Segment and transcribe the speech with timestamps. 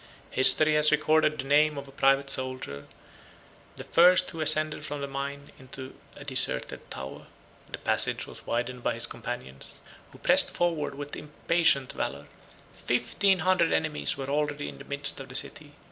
[0.31, 2.87] History has recorded the name of a private soldier
[3.75, 7.27] the first who ascended from the mine into a deserted tower.
[7.71, 9.77] The passage was widened by his companions,
[10.11, 12.25] who pressed forwards with impatient valor.
[12.73, 15.73] Fifteen hundred enemies were already in the midst of the city.